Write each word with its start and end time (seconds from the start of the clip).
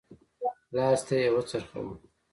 لاستی 0.73 1.17
يې 1.21 1.29
وڅرخوه. 1.35 1.93